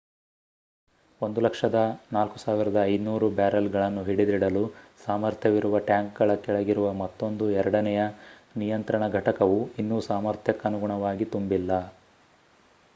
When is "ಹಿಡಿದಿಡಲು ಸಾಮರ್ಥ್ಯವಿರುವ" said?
4.03-5.81